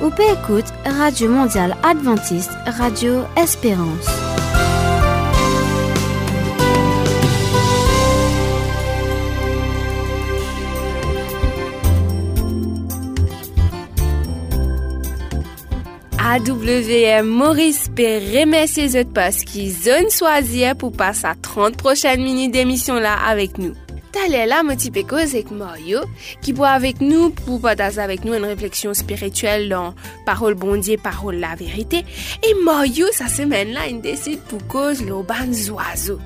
[0.00, 4.06] Ou peut écoute Radio Mondiale Adventiste, Radio Espérance.
[16.20, 18.02] AWM Maurice peut
[18.38, 23.58] remercier les parce qu'ils ont choisi pour passer à 30 prochaines minutes d'émission là avec
[23.58, 23.74] nous.
[24.14, 26.04] Talè la mwen ti pe koz ek Mario
[26.44, 31.40] ki pou avek nou pou pataz avek nou en refleksyon spirituel lan parol bondye, parol
[31.42, 32.04] la verite.
[32.40, 36.18] E Mario sa semen la en desid pou koz lo ban zoazo.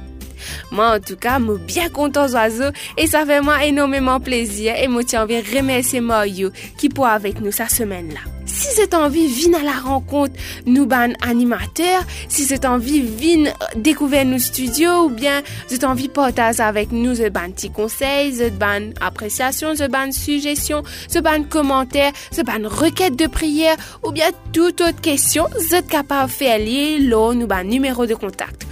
[0.71, 4.87] Mwen en tout ka mwen byen kontan zoazo e sa fè mwen enomeman plezir e
[4.91, 8.42] mwen ti anvi remersi Mario ki pou avek nou sa semen la.
[8.63, 10.37] Si zet anvi vin a la renkont
[10.69, 16.61] nou ban animateur, si zet anvi vin dekouven nou studio ou bien zet anvi potaz
[16.63, 22.15] avek nou zet ban ti konsey, zet ban apresyasyon, zet ban sujesyon, zet ban komenter,
[22.31, 27.33] zet ban reket de priyer ou bien tout ot kesyon, zet kapav fe alye lo
[27.35, 28.63] nou ban numero de kontakt.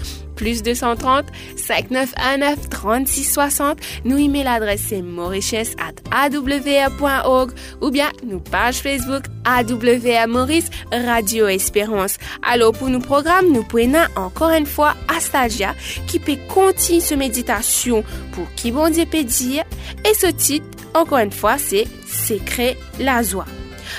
[0.40, 3.78] Plus 230 5919 3660.
[4.06, 7.50] Nous email l'adresse c'est mauritius at awr.org
[7.82, 12.16] ou bien nous page Facebook AWR Maurice Radio Espérance.
[12.42, 15.74] Alors pour nos programmes, nous prenons encore une fois Astagia
[16.06, 19.64] qui peut continuer ce méditation pour qui bon Dieu peut dire.
[20.08, 23.46] Et ce titre, encore une fois, c'est Secret la joie.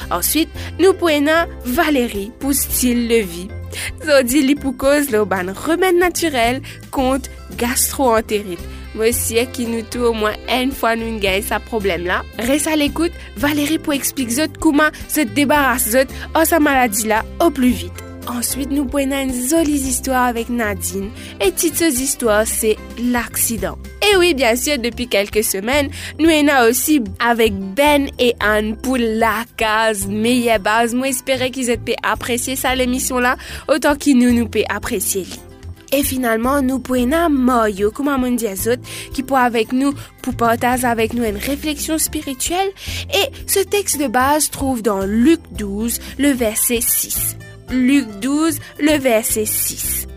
[0.10, 3.50] Ensuite, nous prenons Valérie pour style de vie
[4.06, 6.62] Zodi li pou koz lo ban remen naturel
[6.94, 7.30] kont
[7.62, 8.66] gastroenterite.
[8.92, 12.22] Mwen siye ki nou tou ou mwen en fwa nou ngey sa problem la.
[12.50, 17.54] Resa l'ekoute, Valérie pou eksplik zot kouman zot debaras zot ou sa maladi la ou
[17.56, 18.01] plu vit.
[18.30, 21.10] Ensuite, nou pwenen zoliz istwa avèk Nadine.
[21.42, 22.76] Et tit se zistwa, se
[23.12, 23.80] l'aksidant.
[24.02, 29.00] Et oui, bien sûr, depi kelke semen, nou ena osi avèk Ben et Anne pou
[29.00, 30.96] la kaz meye baz.
[30.98, 33.38] Mwen espere ki zet pe apresye sa l'emisyon la,
[33.72, 35.42] otan ki nou nou pe apresye li.
[35.92, 38.80] Et finalement, nou pwena Moyo, kouman moun di azot,
[39.12, 39.92] ki pou avèk nou
[40.24, 42.72] pou potaz avèk nou en refleksyon spirituel.
[43.12, 47.51] Et se tekst de baz trouve dans Luc 12, le verset 6.
[47.72, 50.08] Luc 12, le verset 6.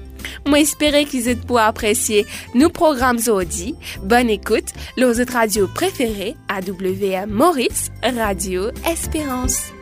[0.46, 3.76] Moi, espérer qu'ils aient pour apprécier nos programmes aujourd'hui.
[4.02, 9.72] Bonne écoute, les autres radios préférées, AWM Maurice, Radio Espérance.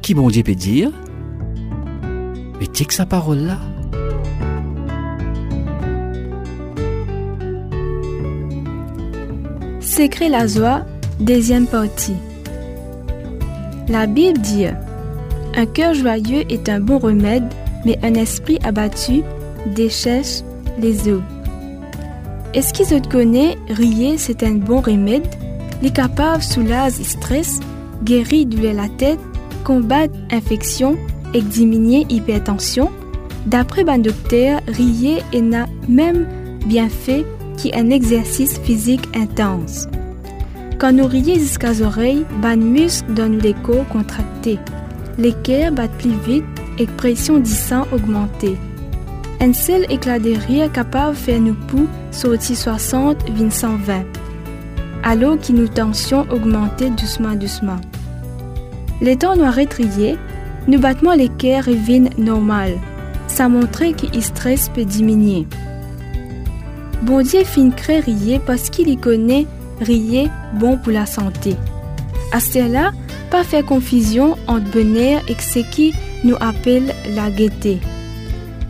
[0.00, 0.90] Qui bon Dieu peut dire?
[2.58, 3.58] Mais que sa parole là
[9.96, 10.82] Secret la joie,
[11.20, 12.16] deuxième partie.
[13.88, 14.66] La Bible dit
[15.56, 17.44] Un cœur joyeux est un bon remède,
[17.86, 19.22] mais un esprit abattu
[19.74, 20.42] déchèche
[20.78, 21.22] les eaux.
[22.52, 25.26] Est-ce qu'ils te connaissent, rier c'est un bon remède?
[25.80, 27.60] Les capables soulagent le stress,
[28.04, 29.20] guérit de la tête,
[29.64, 30.98] combattre infection
[31.32, 32.90] et diminuer hypertension.
[33.46, 35.40] D'après un docteur, rier est
[35.88, 36.26] même
[36.66, 37.24] bien fait
[37.56, 39.88] qui est un exercice physique intense.
[40.78, 44.58] Quand nous rions jusqu'à les oreilles, ban muscles donnent l'écho contracté.
[45.18, 46.44] Les cœurs battent plus vite
[46.78, 48.56] et pression du sang augmentée.
[49.40, 54.04] Un seul éclat de rire capable de faire nous poux sortir 60 20 120.
[55.02, 57.80] Alors que nos tensions augmentaient doucement doucement.
[59.00, 60.16] Les temps noirs rétriés,
[60.68, 62.72] nous battements les cœurs reviennent normal.
[63.28, 65.46] Ça montrait que le stress peut diminuer.
[67.02, 69.46] Bon Dieu fin crée rier parce qu'il y connaît
[69.80, 71.56] rier bon pour la santé.
[72.32, 72.92] À cela,
[73.30, 77.78] pas faire confusion entre bonheur et ce qui nous appelle la gaieté.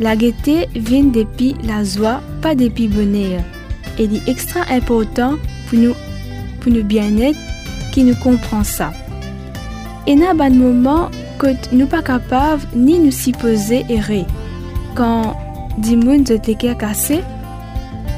[0.00, 3.40] La gaieté vient depuis la joie, pas depuis bonheur.
[3.98, 5.36] Et il est extra important
[5.68, 5.94] pour nous,
[6.60, 7.38] pour nous bien-être
[7.92, 8.92] qui nous comprend ça.
[10.06, 14.26] Et n'a pas de moment que nous pas capables ni nous supposer errer.
[14.94, 15.36] Quand
[15.78, 17.20] des gens de cassé,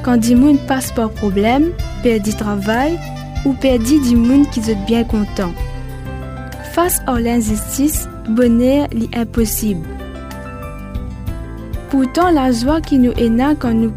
[0.02, 1.70] quand des gens passent par problème,
[2.02, 2.98] perdent travail
[3.44, 5.52] ou perdent des gens qui sont bien contents.
[6.72, 9.86] Face à l'injustice, bonheur est impossible.
[11.90, 13.92] Pourtant, la joie qui nous est née quand nous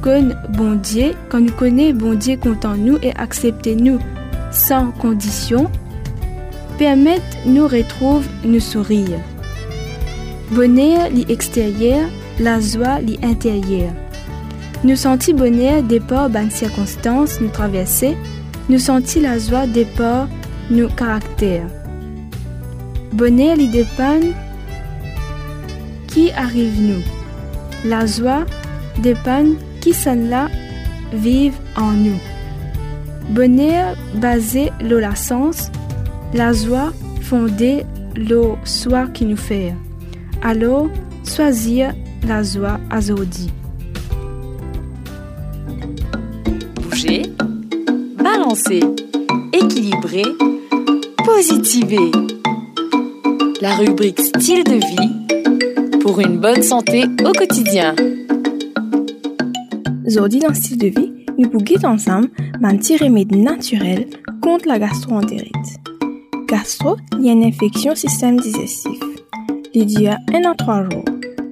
[0.00, 3.98] connaissons bon Dieu, quand nous connaissons bon Dieu content nous et acceptez nous
[4.50, 5.70] sans condition,
[6.78, 9.20] permet nous retrouver nous sourire.
[10.52, 12.08] Bonheur l'extérieur,
[12.38, 13.92] la joie l'intérieur.
[14.86, 18.16] Nous sentis bonheur départ ban circonstances nous traverser,
[18.68, 20.28] nous sentis la joie départ
[20.70, 21.66] nos caractères.
[23.12, 24.20] Bonheur li dépend
[26.06, 27.02] qui arrive nous?
[27.84, 28.46] La joie
[29.02, 29.46] dépend
[29.80, 30.46] qui sont là
[31.12, 32.20] vivent en nous.
[33.30, 35.72] Bonheur basé sur la sens,
[36.32, 36.92] la joie
[37.22, 37.82] fondée
[38.14, 39.74] le soi qui nous fait.
[40.42, 40.86] Alors,
[41.24, 41.92] choisir
[42.24, 43.00] la joie à
[48.46, 48.80] balancer,
[49.52, 50.22] équilibrer,
[51.24, 52.12] positiver.
[53.60, 57.96] La rubrique style de vie pour une bonne santé au quotidien.
[60.06, 62.28] Aujourd'hui, dans style de vie, nous pouvons ensemble
[62.62, 64.06] un petit remède naturel
[64.40, 65.80] contre la gastroentérite.
[66.46, 69.00] Gastro, il y a une infection système digestif.
[69.74, 71.04] Il dure 1 à 3 jours.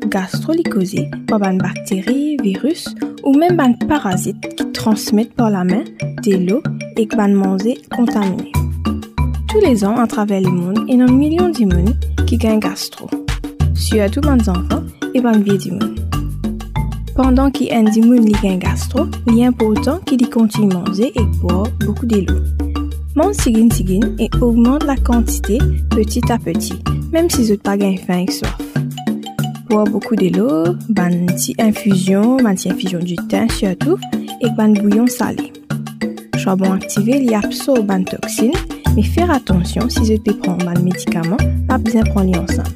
[0.07, 2.95] Gastrolycosée par une bactérie, virus
[3.25, 4.54] ou même un parasite
[4.85, 5.83] transmettent par la main,
[6.27, 6.63] de l'eau
[6.99, 8.53] et qui van manger contaminé.
[9.49, 12.61] Tous les ans, à travers le monde, il y a un million d'immunes qui gagnent
[12.61, 13.09] gastro.
[13.75, 14.83] Surtout les enfants
[15.15, 15.71] et les vieux du.
[17.17, 21.13] Pendant qu'il y a un qui gagnent gastro, il est important qu'il continue à manger
[21.15, 22.35] et boire beaucoup d'eau.
[23.17, 25.57] Mange sigin sigin et augmente la quantité
[25.93, 26.79] petit à petit,
[27.11, 28.59] même si vous n'avez pas faim et soif.
[29.75, 33.99] Boire beaucoup d'eau, ban petite infusion, ban infusion du thym surtout,
[34.41, 35.53] et ban bouillon salé.
[36.37, 38.53] Charbon activé, il absorbe ban toxines,
[38.95, 42.69] mais faire attention si vous devez prendre ban médicament, pas bien prendre ensemble.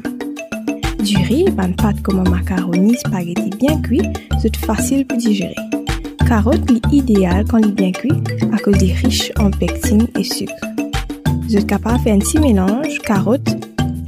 [1.04, 4.02] Du riz, ban pâte comme macaroni, spaghetti bien cuit,
[4.42, 5.54] c'est facile pour digérer.
[6.26, 8.20] Carotte est idéal quand il est bien cuit
[8.52, 10.66] à cause des riches en pectine et sucre.
[11.44, 13.54] Vous êtes capable de faire un petit mélange carotte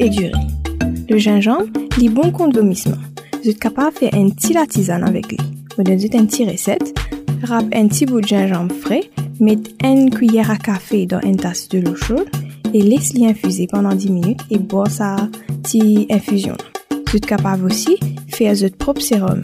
[0.01, 0.70] et du riz.
[1.11, 1.67] Le gingembre
[2.01, 2.97] est bon contre le vomissement.
[3.43, 5.39] Vous êtes capable de faire un petit tisane avec lui.
[5.77, 6.97] Vous donnez une petite recette.
[7.43, 9.11] Râpe un petit bout de gingembre frais,
[9.41, 12.29] mettez une cuillère à café dans une tasse de l'eau chaude
[12.73, 15.17] et laissez-le infuser pendant 10 minutes et boire sa
[15.65, 16.57] petite infusion.
[17.09, 19.43] Vous êtes capable aussi de faire votre propre sérum.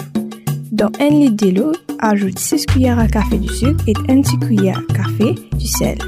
[0.71, 4.85] Dans un litre d'eau, ajoute 6 cuillères à café du sucre et 1 petite cuillère
[4.89, 5.99] à café du sel.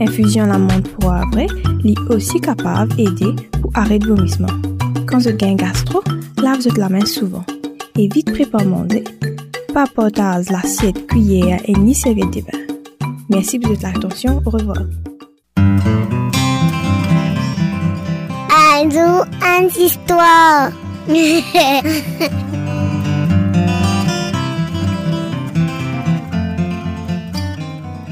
[0.00, 1.48] Infusion l'amande poivrée
[1.84, 3.34] est aussi capable d'aider
[3.74, 4.48] arrêter le vomissement.
[5.06, 6.02] Quand vous avez un gastro,
[6.40, 7.44] lavez la main souvent.
[7.96, 9.04] Et vite prêt pour manger.
[9.74, 12.58] Pas portage l'assiette, cuillère et ni serviette de bain.
[13.28, 14.42] Merci pour votre attention.
[14.44, 14.78] Au revoir.
[18.84, 20.72] Une histoire.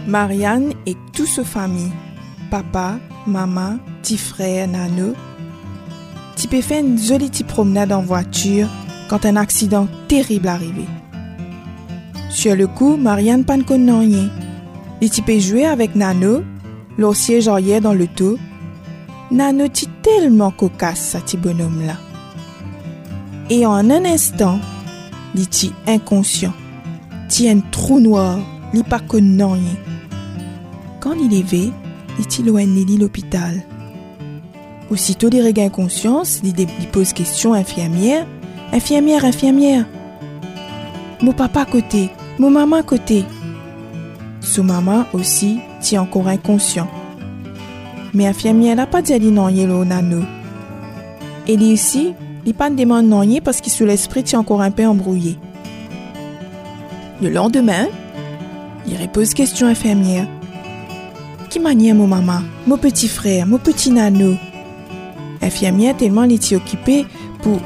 [0.06, 1.92] Marianne et toute sa famille,
[2.50, 5.14] papa, maman, petit frère, nano,
[6.40, 8.66] tu peux une jolie petite promenade en voiture
[9.10, 10.86] quand un accident terrible arrivé.
[12.30, 13.58] Sur le coup, Marianne pas
[13.98, 14.30] rien.
[15.20, 16.42] Peux jouer avec Nano,
[16.96, 18.38] leur siège arrière dans le dos.
[19.30, 21.96] Nano est tellement cocasse, ce petit bonhomme-là.
[23.50, 24.60] Et en un instant,
[25.34, 25.46] il
[25.86, 26.54] inconscient.
[27.28, 28.38] Tient un trou noir,
[28.72, 29.00] il pas
[29.52, 29.76] rien.
[31.00, 31.70] Quand il est levé,
[32.18, 32.64] il est loin
[32.96, 33.62] l'hôpital.
[34.90, 38.26] Aussitôt il regagne conscience, il, pose question infirmière.
[38.72, 39.86] Infirmière, infirmière.
[41.22, 43.24] Mon papa à côté, mon maman à côté.
[44.40, 46.88] Son maman aussi tient encore inconscient.
[48.14, 50.22] Mais infirmière n'a pas dit lui non au nano.
[51.46, 52.14] Et lui aussi,
[52.44, 55.38] il pas demande non parce qu'il sous l'esprit tient encore un peu embrouillé.
[57.22, 57.86] Le lendemain,
[58.88, 60.26] il repose question infirmière.
[61.48, 64.34] Qui manière mon maman, mon petit frère, mon petit nano?
[65.42, 67.06] Infirmière tellement il était occupé
[67.42, 67.58] pour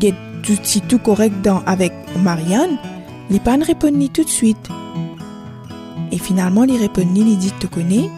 [0.00, 0.56] get tout,
[0.88, 2.78] tout correct dans, avec Marianne,
[3.30, 4.68] il pas répondre tout de suite.
[6.12, 8.10] Et finalement, il répond, il dit, te connais?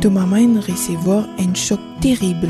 [0.00, 2.48] Ta maman recevoir un choc terrible.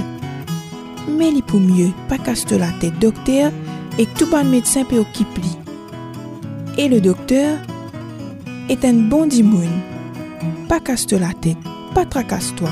[1.08, 3.50] Mais il pour mieux, pas casse la tête, docteur,
[3.98, 5.40] et tout bon médecin peut occuper.
[6.76, 7.58] Et le docteur
[8.68, 9.68] est un bon dimoun.
[10.68, 11.56] Pas casse la tête,
[11.94, 12.70] pas tracasse-toi.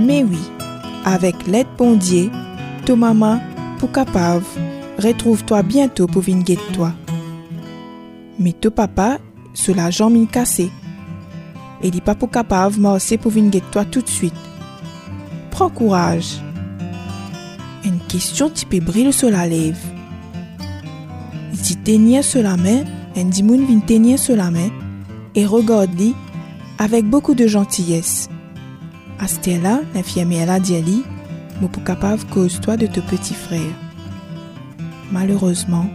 [0.00, 0.40] Mais oui,
[1.04, 2.30] avec l'aide bon Dieu,
[2.84, 3.40] ta maman,
[3.78, 4.44] pour capable,
[4.98, 6.92] retrouve-toi bientôt pour venir toi.
[8.38, 9.18] Mais ton papa,
[9.52, 10.70] cela jambe cassé.
[11.82, 14.34] Et dit pas pour capable, marcher pour venir toi tout de suite.
[15.50, 16.40] Prends courage.
[17.84, 19.78] Une question type brille sur la lèvre.
[21.52, 22.84] Il tenir sur la main,
[23.16, 24.70] un dimoun vient tenir sur la main
[25.34, 26.14] et regarde-lui
[26.78, 28.28] avec beaucoup de gentillesse.
[29.24, 31.02] À là l'infirmière dit à lui,
[31.58, 33.72] mais pour capable cause-toi de ton petit frère.
[35.10, 35.86] Malheureusement,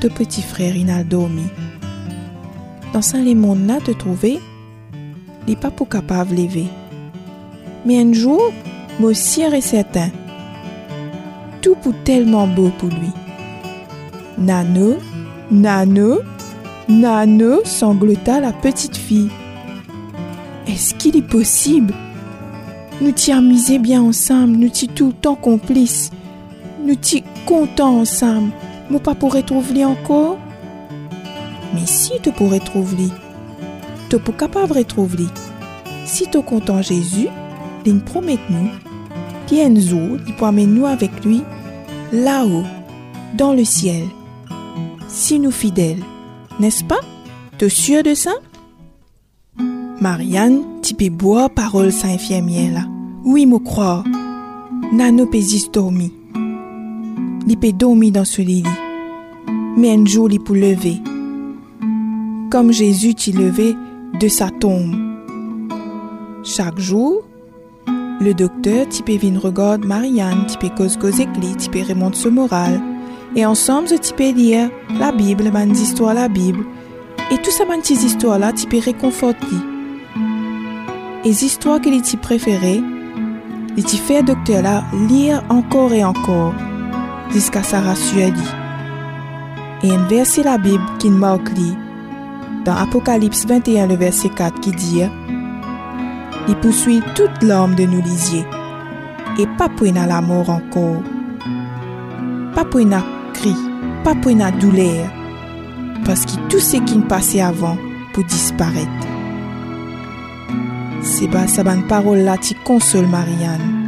[0.00, 1.44] ton petit frère il a dormi.
[2.92, 4.40] Dans ce monde là te trouver,
[5.46, 6.66] il n'est pas pour capable lever.
[7.86, 8.42] Mais un jour,
[8.98, 10.10] moi est certain.
[11.62, 13.12] Tout pour tellement beau pour lui.
[14.38, 14.96] Nano,
[15.52, 16.18] Nano,
[16.88, 19.30] Nano, sanglota la petite fille.
[20.66, 21.94] Est-ce qu'il est possible
[23.00, 26.10] Nous t'y amusé bien ensemble, nous t'y tout le temps complices.
[26.84, 28.52] Nous t'y contents ensemble.
[28.90, 30.38] Mon pas pourrait trouver encore?
[31.72, 33.08] Mais si tu pourrais trouver,
[34.10, 35.26] tu pour capable trouver.
[36.04, 37.28] Si tu content Jésus,
[37.86, 38.68] il promet nous
[39.46, 41.42] qu'il un jour, il peut amener nous avec lui
[42.12, 42.64] là-haut,
[43.34, 44.04] dans le ciel.
[45.08, 46.02] Si nous fidèles,
[46.58, 47.00] n'est-ce pas?
[47.56, 48.32] T'es sûr de ça?
[50.00, 52.80] Marianne, tu peux boire parole saint infirmière là.
[53.22, 54.02] Oui, me croire.
[54.94, 56.10] Nano pésis dormi.
[57.46, 58.64] Il peut dormir dans ce lit.
[59.76, 60.96] Mais un jour, il peut lever.
[62.50, 63.76] Comme Jésus t'y levé
[64.18, 64.96] de sa tombe.
[66.44, 67.22] Chaque jour,
[68.20, 72.80] le docteur type venir regarde Marianne, type cause cause éclit, type remonte ce moral.
[73.36, 76.64] Et ensemble, je type lire la Bible, ban histoires la Bible.
[77.30, 79.36] Et tout ça, ban ces histoires-là, type réconforte
[81.22, 82.82] Les histoires qu'il est préférées,
[83.76, 86.54] il t'y fait docteur là lire encore et encore,
[87.30, 88.32] jusqu'à sa rassure
[89.82, 91.76] Et un verset la Bible qui marque lit,
[92.64, 95.02] dans Apocalypse 21, le verset 4, qui dit
[96.48, 98.46] Il poursuit toute l'âme de nous lisier,
[99.38, 101.02] et pas pour la mort encore,
[102.54, 102.98] pas pour une
[103.34, 103.54] cri,
[104.04, 105.06] pas pour une douleur,
[106.06, 107.76] parce que tout ce qui ne passait avant
[108.14, 109.19] pour disparaître.
[111.02, 113.80] C'est bas sa bonne parole là qui console Marianne.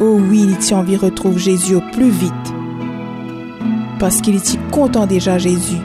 [0.00, 2.32] Oh oui, il t'a envie de retrouver Jésus au plus vite.
[3.98, 5.80] Parce qu'il est content déjà Jésus.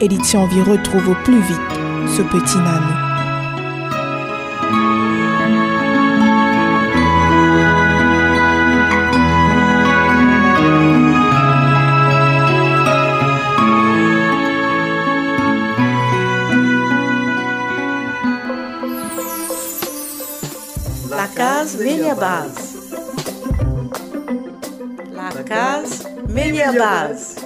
[0.00, 1.80] Et il t'a envie de retrouver au plus vite
[2.16, 3.10] ce petit nano.
[21.60, 21.76] Case
[22.16, 22.96] base.
[25.12, 26.04] La case
[26.78, 27.36] base.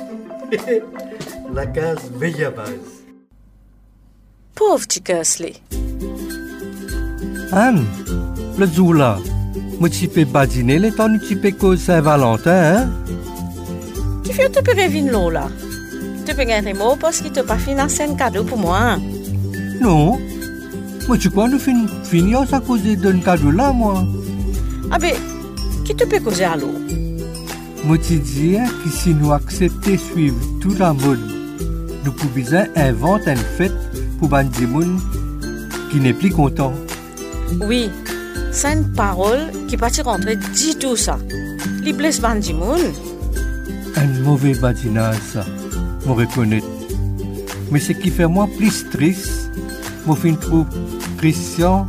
[1.53, 2.11] La case
[2.55, 3.03] base.
[4.55, 5.55] Pauvre petit Kersley.
[7.51, 7.85] Anne,
[8.57, 9.19] le jour là,
[9.81, 12.89] moi tu peux badiner le temps tu peux cause Saint-Valentin, hein?
[14.23, 15.49] Qui fait te peux revenir là?
[16.25, 18.79] Tu peux gagner mot parce qu'il te pas financé un cadeau pour moi.
[18.79, 19.03] hein?
[19.81, 20.19] Non.
[21.07, 24.07] Moi tu crois nous fin, finir à cause d'un cadeau là, moi?
[24.91, 25.15] Ah ben,
[25.85, 26.75] qui te peut causer à l'eau?
[27.85, 31.21] Moi tu dis hein, que si nous acceptons suivre toute la mode,
[32.05, 33.73] nous pouvons inventer une fête
[34.19, 34.99] pour bandi moun
[35.91, 36.73] qui n'est plus content.
[37.61, 37.91] Oui,
[38.51, 41.19] c'est une parole qui pas te rentrer du tout ça.
[41.83, 42.81] Les blesse bandimoun.
[43.97, 45.45] Un mauvais badinage, ça,
[46.07, 46.67] me reconnaître.
[47.71, 49.51] Mais ce qui fait moi plus triste,
[50.07, 50.67] moi fin trouve
[51.25, 51.87] Christian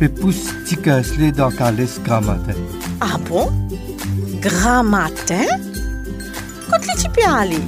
[0.00, 2.58] peut pousser Ticasler dans Calès grand matin.
[3.00, 3.48] Ah bon?
[4.42, 5.46] Grand matin?
[6.68, 7.62] Quand les tu peux aller?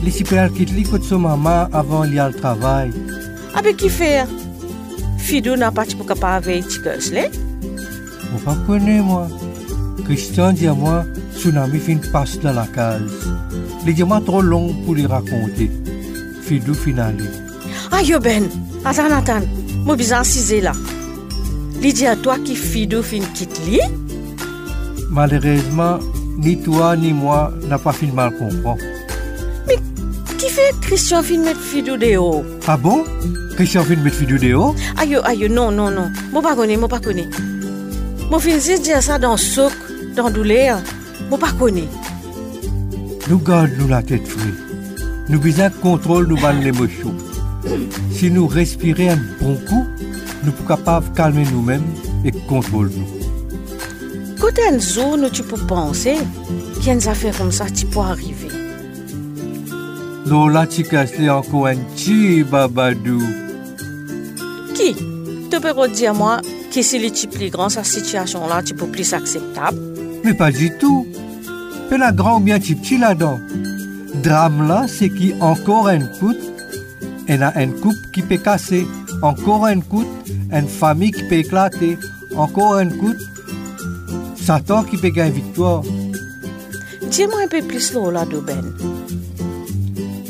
[0.00, 2.92] Les super quitte li côté son maman avant d'y aller au travail.
[3.52, 4.28] Ah ben qui fait?
[5.18, 7.28] Fido n'a pas pour capable avec Ticasler?
[8.30, 9.26] Moi pas connais moi.
[10.04, 11.04] Christian dit à moi,
[11.34, 13.26] tsunami fin passe dans la case.
[13.84, 15.68] Les diamants trop longs pour les raconter.
[16.42, 17.24] Fidou finale.
[17.90, 18.44] Ah yo ben,
[18.84, 19.59] attends, attends.
[19.84, 20.74] Mou bizan size la.
[21.80, 23.80] Li di a toa ki Fido fin kit li?
[25.10, 26.02] Malerezman,
[26.36, 28.76] ni toa ni mwa na pa finman kompon.
[29.68, 29.78] Mi,
[30.36, 32.26] ki fe Christian fin met Fido de yo?
[32.66, 33.06] A ah bon?
[33.56, 34.74] Christian fin met Fido de yo?
[35.00, 36.12] Ayo, ayo, non, non, non.
[36.34, 37.24] Mou pa kone, mou pa kone.
[38.28, 39.72] Mou fin zi di a sa dan sok,
[40.14, 40.78] dan doule ya.
[41.30, 41.88] Mou pa kone.
[43.30, 44.52] Nou gade nou la tet fri.
[45.30, 47.29] Nou bizan kontrol nou ban le mouchou.
[48.10, 49.86] Si nous respirons un bon coup,
[50.44, 51.84] nous sommes capables de calmer nous-mêmes
[52.24, 53.20] et contrôler nous.
[54.38, 56.16] Quand jour nous tu peux penser
[56.74, 58.48] qu'il y a une affaire comme ça qui peut arriver.
[60.26, 63.22] Lola tu casses encore un petit babadou.
[64.74, 64.94] Qui?
[64.94, 66.40] Tu peux dire moi
[66.72, 69.78] que si les plus grand sa situation là, tu peux plus acceptable.
[70.24, 71.06] Mais pas du tout.
[71.90, 73.40] Mais la grand bien petit petit là-dedans.
[74.22, 76.34] Drame là, c'est qui encore un coup,
[77.30, 78.86] et a un couple qui peut casser,
[79.22, 80.04] encore un coup,
[80.52, 81.96] une famille qui peut éclater,
[82.36, 83.14] encore un coup,
[84.34, 85.82] Satan qui peut gagner victoire.
[87.08, 88.72] Dis-moi un peu plus là, Doben.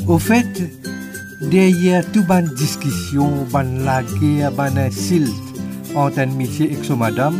[0.07, 0.45] Au fait,
[1.41, 5.33] derrière toute bonne discussion, bonne la guerre, bonne insulte
[5.95, 7.35] entre un monsieur et son madame,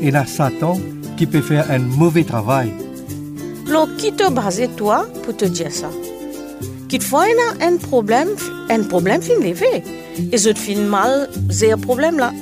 [0.00, 0.80] il y a Satan
[1.18, 2.72] qui peut faire un mauvais travail.
[3.66, 5.90] Flo, qui te basé toi pour te dire ça?
[6.88, 8.28] Un, un problème,
[8.70, 9.82] un problème fin levé.
[10.32, 12.32] Et je fin mal, c'est problème là.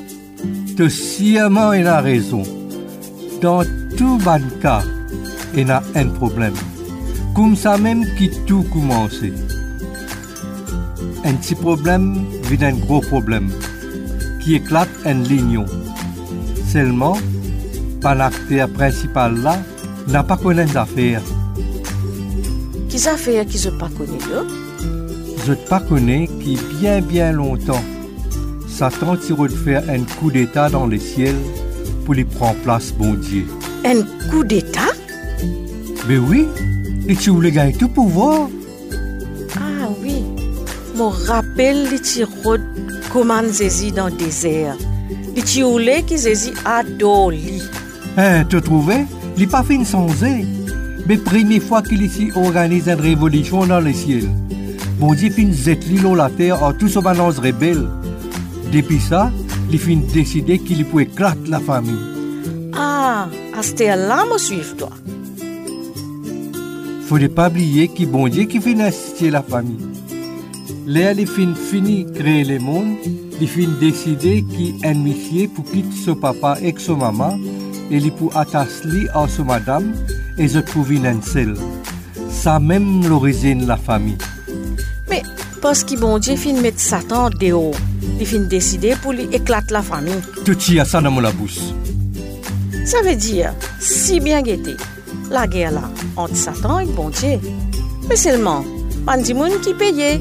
[0.77, 0.89] De
[1.73, 2.43] il a raison.
[3.41, 3.65] Dans
[3.97, 4.83] tout bon cas,
[5.57, 6.55] il a un problème.
[7.35, 9.33] Comme ça même qui tout commencé.
[11.25, 13.51] Un petit problème vit un gros problème
[14.41, 15.65] qui éclate un lignon.
[16.71, 17.17] Seulement,
[18.15, 19.57] l'acteur principal là,
[20.07, 20.37] n'a pas
[20.67, 21.23] d'affaires.
[22.95, 24.45] Qui affaires qui je pas connu là?
[25.45, 27.83] Je ne pas connais qui bien bien longtemps,
[28.69, 31.35] Satan tire de faire un coup d'état dans le ciel
[32.05, 33.49] pour lui prendre place, bon Dieu.
[33.85, 34.93] Un coup d'état?
[36.07, 36.47] Mais oui,
[37.09, 38.49] et tu voulais gagner tout pouvoir?
[39.57, 40.23] Ah oui,
[40.97, 42.59] me rappelle les tiroirs
[43.13, 44.77] comment Zézi dans le désert.
[45.35, 47.33] Les tiroirs qui Zézi adore.
[48.17, 49.05] Hein, te trouvais?
[49.37, 50.07] Il n'est pas fin sans
[51.07, 54.29] Mais première fois qu'il ici organise une révolution dans le ciel.
[54.99, 57.87] Bon Dieu fin zet l'île la terre en tout ce balance rebelle.
[58.73, 59.31] Depuis ça,
[59.71, 61.99] il fin décider qu'il peut éclater la famille.
[62.75, 64.91] Ah, à ce là me suivre toi.
[67.07, 69.87] Faudrait pas oublier que bon Dieu qui fin assister la famille.
[70.87, 72.97] Là, il fin fini créer le monde,
[73.41, 77.39] il fin décider qu'il un monsieur pour quitter son papa et son maman,
[77.91, 79.93] et il pour attacher à son madame,
[80.39, 81.57] et se trouver une seule.
[82.31, 84.19] Ça même l'origine de la famille.
[85.09, 85.23] Mais
[85.63, 87.75] parce que bon Dieu fin mettre Satan dehors,
[88.21, 90.21] il fin décider pour lui éclater la famille.
[90.45, 91.61] Tout y a ça dans mon bouche.
[92.85, 94.77] Ça veut dire, si bien guetté,
[95.31, 97.39] la guerre là, entre Satan et bon Dieu.
[98.09, 98.65] Mais seulement,
[99.07, 100.21] pas du monde qui payait.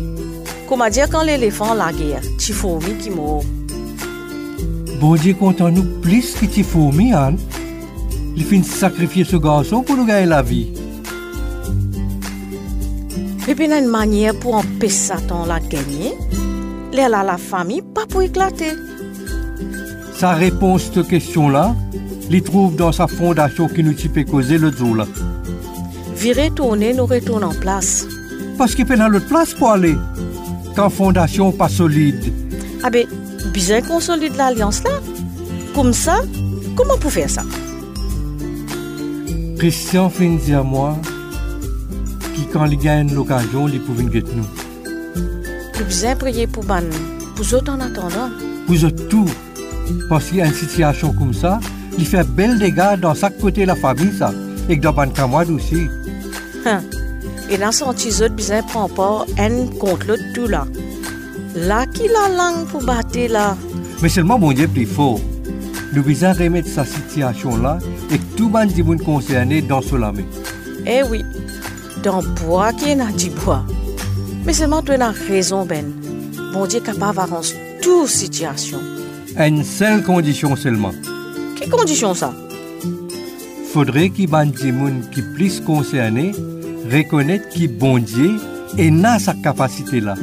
[0.70, 3.44] Comment dire quand l'éléphant la guerre, tu fourmi qui mort.
[5.00, 7.38] Bon Dieu content nous plus que tu fourmis, Anne.
[8.36, 10.74] Il fin sacrifier ce garçon pour nous gagner la vie.
[13.48, 16.14] Et puis, il y a une manière pour empêcher Satan la gagner.
[16.94, 18.72] Là, là, la famille, pas pour éclater.
[20.16, 21.76] Sa réponse à cette question-là,
[22.30, 25.06] il trouve dans sa fondation qui nous type causer le jour là.
[26.16, 28.08] Virer tourner, nous retourne en place.
[28.58, 29.96] Parce qu'il peut dans l'autre place pour aller.
[30.76, 32.34] Quand fondation pas solide.
[32.84, 33.06] Ah ben,
[33.54, 34.92] bien qu'on solide l'alliance là?
[35.76, 36.22] Comme ça,
[36.76, 37.44] comment pour faire ça?
[39.64, 40.98] Christian fin dit à moi,
[42.36, 44.44] qui quand il gagne l'occasion, il peut venir nous.
[45.80, 46.84] Nous besoin prier pour ban,
[47.34, 48.30] pour autres en attendant.
[48.68, 49.30] Vous êtes tout.
[50.10, 51.62] Parce qu'il y a une situation comme ça,
[51.98, 54.34] il fait bel dégâts dans chaque côté de la famille, ça.
[54.68, 55.88] Et dans ban camarade aussi.
[56.66, 56.82] Hein.
[57.50, 60.68] Et dans son petit autres besoin prend part un contre l'autre tout là.
[61.56, 63.56] Là qui la langue pour battre là.
[64.02, 65.22] Mais seulement mon Dieu plus fort.
[65.96, 67.78] Nous besoin remettre sa situation là
[68.12, 70.24] et que tout le monde concerné dans ce lame.
[70.88, 71.24] Eh oui,
[72.02, 73.64] dans bois qui est dans du bois.
[74.44, 75.86] Mais seulement tu as raison, Ben.
[76.52, 78.80] Bon Dieu est capable d'arranger toute situation.
[79.38, 80.94] Une seule condition seulement.
[81.56, 82.34] Quelle condition ça?
[83.72, 86.32] Faudrait qu'il y ait des gens qui plus concernés
[86.92, 88.40] reconnaître que bon Dieu
[88.80, 90.16] est dans sa capacité là.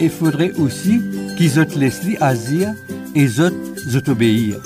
[0.00, 1.00] Et faudrait aussi
[1.36, 2.74] qu'ils autres laissent agir
[3.14, 4.56] et autres obéir.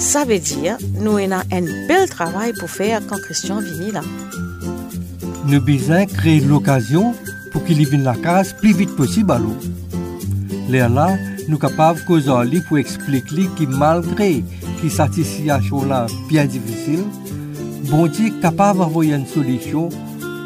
[0.00, 4.00] Ça veut dire nous avons un bel travail pour faire quand Christian vient là.
[5.46, 7.14] Nous besoin créer l'occasion
[7.52, 9.54] pour qu'il vienne la case plus vite possible à l'eau.
[10.70, 14.42] Là, nous sommes capables de causer pour expliquer que malgré
[14.82, 17.04] que cette situation là bien difficile,
[17.90, 19.90] bon Dieu est capable d'envoyer une solution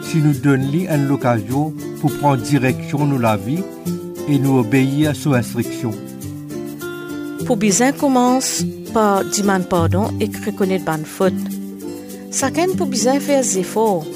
[0.02, 3.62] si nous donnons une occasion pour prendre direction de la vie
[4.28, 5.94] et nous obéir à ses instructions.
[7.46, 8.64] Pour bien commence
[8.94, 11.34] par demander pardon et reconnaître bonne faute.
[12.32, 14.06] Chacun pour bien faire des efforts,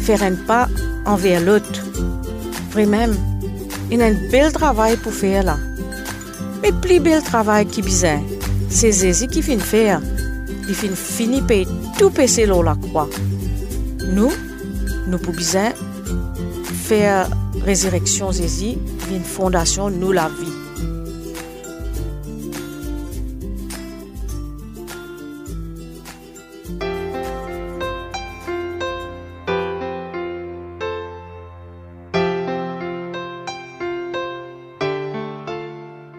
[0.00, 0.66] faire un pas
[1.04, 1.82] envers l'autre.
[2.72, 3.12] Vraiment,
[3.90, 5.58] il y a un bel travail pour faire là.
[6.62, 8.20] Mais plus bel travail qui besoin,
[8.70, 10.00] c'est Zézi qui finit faire.
[10.68, 13.08] Il finit fini par tout passer l'eau la croix.
[14.14, 14.32] Nous,
[15.06, 15.72] nous pouvons
[16.88, 17.28] faire
[17.62, 18.78] résurrection Zézi,
[19.10, 20.67] une fondation, nous la vie.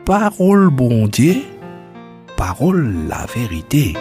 [0.10, 1.36] Parole bon Dieu,
[2.36, 3.94] parole la vérité.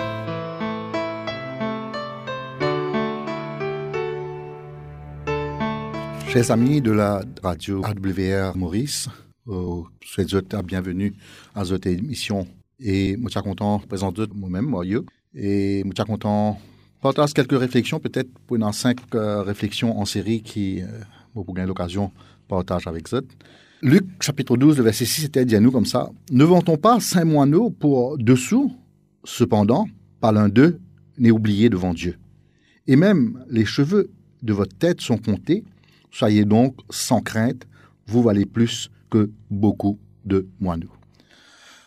[6.31, 9.11] Chers amis de la radio AWR Maurice,
[9.49, 11.13] euh, souhaite la bienvenue
[11.55, 12.47] à cette émission.
[12.81, 16.59] Et je suis content de présenter moi-même, moi, et je suis content
[17.03, 20.87] partage quelques réflexions, peut-être pour une cinq euh, réflexions en série qui, euh,
[21.35, 22.13] pour gagner l'occasion,
[22.49, 23.21] partage avec vous.
[23.81, 26.11] Luc chapitre 12, le verset 6, c'était dit à nous comme ça.
[26.33, 28.73] Ne vend-on pas cinq moineaux pour dessous
[29.23, 29.87] Cependant,
[30.21, 30.81] pas l'un d'eux
[31.17, 32.17] n'est oublié devant Dieu.
[32.89, 34.11] Et même les cheveux
[34.43, 35.63] de votre tête sont comptés.
[36.11, 37.69] Soyez donc sans crainte,
[38.09, 40.93] vous valez plus que beaucoup de moineaux.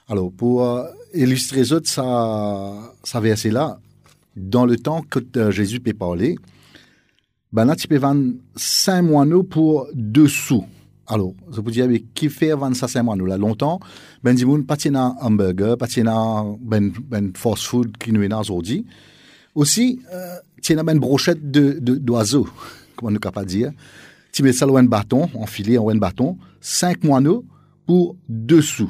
[0.08, 3.82] Alors, pour euh, illustrer ça, ça, ça verset-là,
[4.38, 6.38] dans le temps que euh, Jésus peut parler,
[7.52, 10.66] ben là, tu peux vendre cinq moineaux pour deux sous.
[11.12, 13.82] Alors, je vous dire, qui fait vendre ça cinq moineaux là longtemps,
[14.24, 18.86] ben dis pas un hamburger, pas un ben, ben fast food qui nous est aujourd'hui.
[19.54, 20.38] Aussi, euh,
[20.70, 22.48] as une brochette de, d'oiseaux,
[22.96, 23.74] comment nous capable dire.
[24.32, 27.44] Tu mets ça dans un bâton, enfilé en un bâton, cinq moineaux
[27.86, 28.90] pour deux sous.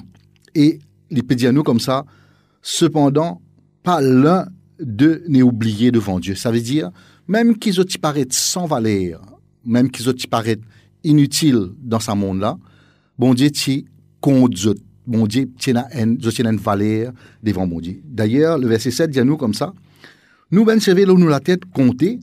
[0.54, 0.78] Et
[1.10, 2.06] les pédianos comme ça,
[2.62, 3.42] cependant,
[3.82, 4.46] pas l'un
[4.80, 6.36] de n'est oublié devant Dieu.
[6.36, 6.92] Ça veut dire,
[7.28, 9.24] même qu'ils ont paraître sans valeur,
[9.66, 10.62] même qu'ils ont paraître
[11.04, 12.58] inutiles dans ce monde-là,
[13.18, 13.86] bon Dieu t'y
[14.20, 14.56] compte
[15.08, 17.12] Bon Dieu tient une, une valeur
[17.42, 18.02] devant bon Dieu.
[18.06, 19.74] D'ailleurs, le verset 7 dit à nous comme ça,
[20.52, 22.20] nous ben nous la tête comptée,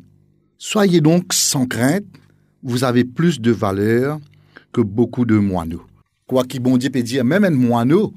[0.58, 2.04] soyez donc sans crainte,
[2.62, 4.18] vous avez plus de valeur
[4.72, 5.82] que beaucoup de moineaux.
[6.26, 8.12] Quoi qu'il bon Dieu peut dire, même un moineau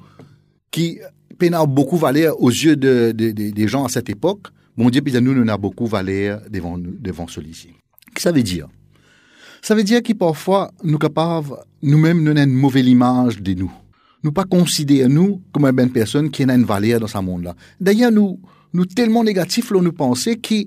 [0.69, 0.99] qui
[1.41, 4.47] n'a beaucoup valeur aux yeux de, des gens à cette époque,
[4.77, 7.67] mon Dieu, puis nous, nous avons beaucoup valeur devant, devant celui-ci.
[7.67, 8.67] Qu'est-ce que ça veut dire?
[9.61, 13.71] Ça veut dire que parfois, nous capables, nous-mêmes, nous avons une mauvaise image de nous.
[14.23, 17.55] Nous pas considérer nous comme une personne qui a une valeur dans ce monde-là.
[17.79, 18.39] D'ailleurs, nous,
[18.73, 20.65] nous tellement négatifs, nous pensons que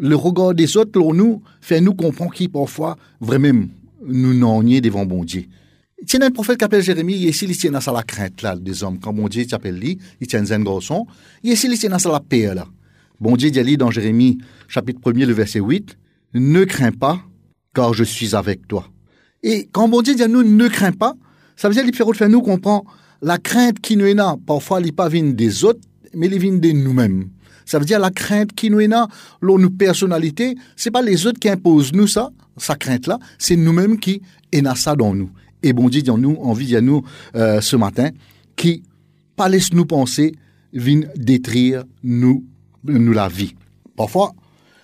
[0.00, 3.66] le regard des autres, nous, fait nous comprendre qui parfois, vraiment,
[4.06, 5.44] nous n'en devant bon Dieu.
[6.00, 8.84] A un prophète qui s'appelle Jérémie, il ici, il tient dans la crainte, là, des
[8.84, 9.00] hommes.
[9.00, 11.08] Quand bon Dieu t'appelle lui, il tient un garçon.
[11.42, 12.66] Il ici, il tient dans la paix, là.
[13.20, 15.98] Bon Dieu dit dans Jérémie, chapitre 1er, le verset 8,
[16.34, 17.20] ne crains pas,
[17.92, 18.86] je suis avec toi.
[19.42, 21.14] Et quand bon Dieu dit à nous, ne crains pas,
[21.56, 22.84] ça veut dire, qu'il fait nous comprendre
[23.22, 24.36] la crainte qui nous est là.
[24.46, 25.80] Parfois, elle pas vient des autres,
[26.14, 27.28] mais elle vient de nous-mêmes.
[27.64, 29.08] Ça veut dire la crainte qui nous est là,
[29.40, 33.98] l'on nous personnalité, c'est pas les autres qui imposent nous ça, sa crainte-là, c'est nous-mêmes
[33.98, 35.30] qui est ça dans nous
[35.62, 37.02] et bon Dieu nous envie à nous
[37.34, 38.10] ce matin
[38.56, 38.82] qui
[39.36, 40.34] pas laisse nous penser
[40.72, 42.44] vient détruire nous
[42.84, 43.54] nous la vie.
[43.96, 44.32] Parfois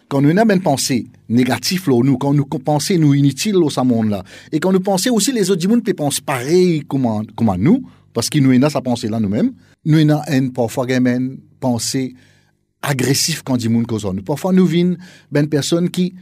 [0.08, 3.80] quand nous avons une pensée négative là, nous, quand nous pensons nous inutiles au ce
[3.80, 7.82] monde-là, et quand nous pensons aussi les autres monde peuvent penser pareil comme, comme nous,
[8.12, 9.52] parce qu'ils nous avons sa pensée là nous-mêmes,
[9.84, 12.14] nous avons parfois une pensée
[12.82, 14.22] agressive quand du monde nous.
[14.22, 14.98] Parfois nous vînes
[15.32, 16.14] ben personne qui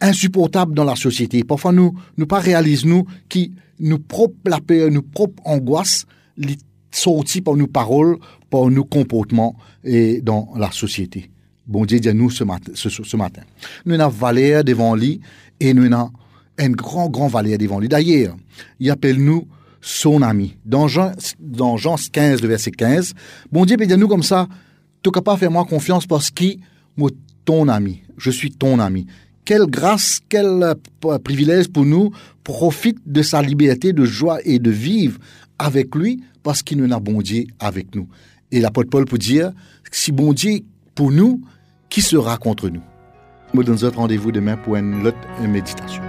[0.00, 1.44] insupportable dans la société.
[1.44, 6.56] Parfois nous nous pas réalisons nous qui nous propre la peur, nous propre angoisse, les
[6.90, 8.18] sorties par nos paroles,
[8.50, 11.30] par nos comportements et dans la société.
[11.70, 12.72] Bon Dieu dit à nous ce matin.
[12.74, 13.42] Ce, matin.
[13.86, 15.20] Nous avons valeur devant lui
[15.58, 16.10] et nous avons
[16.58, 17.88] un grand, grand valeur devant lui.
[17.88, 18.36] D'ailleurs,
[18.78, 19.46] il appelle nous
[19.80, 20.56] son ami.
[20.66, 23.14] Dans Jean, dans Jean 15, le verset 15,
[23.50, 24.46] bon Dieu dit à nous comme ça,
[25.02, 26.56] tu capable de faire moi confiance parce que
[26.96, 27.08] moi,
[27.46, 29.06] ton ami, je suis ton ami
[29.50, 32.12] quelle grâce, quel euh, privilège pour nous,
[32.44, 35.18] profite de sa liberté de joie et de vivre
[35.58, 38.06] avec lui parce qu'il nous a bon Dieu avec nous.
[38.52, 39.50] Et l'apôtre Paul peut dire,
[39.90, 40.60] si bon Dieu
[40.94, 41.40] pour nous,
[41.90, 42.82] qui sera contre nous?
[43.52, 46.02] Nous donne un rendez-vous demain pour une autre méditation.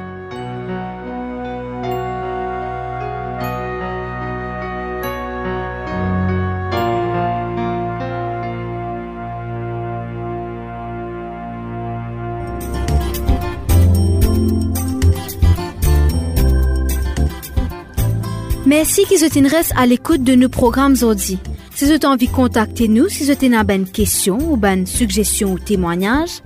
[18.67, 21.39] Merci qu'ils restent à l'écoute de nos programmes aujourd'hui.
[21.73, 25.53] Si vous avez envie de contacter nous, si vous avez une question ou une suggestion
[25.53, 26.41] ou témoignage,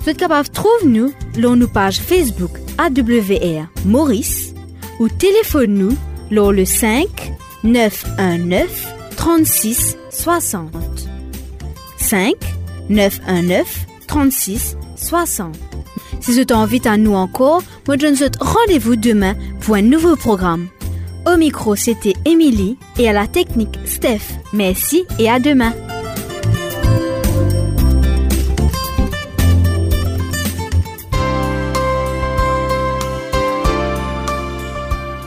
[0.00, 4.54] vous êtes capable de trouver nous sur nos pages Facebook AWR Maurice
[5.00, 5.96] ou téléphone nous
[6.30, 7.06] sur le 5
[7.62, 10.70] 919 36 60.
[11.96, 12.34] 5
[12.88, 15.56] 919 36 60.
[16.20, 20.68] Si vous avez envie à nous encore, je vous rendez-vous demain pour un nouveau programme.
[21.26, 24.38] Au micro, c'était Émilie et à la technique, Steph.
[24.52, 25.72] Merci et à demain.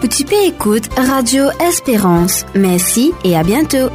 [0.02, 2.46] Petit P écoute Radio Espérance.
[2.54, 3.90] Merci et à bientôt.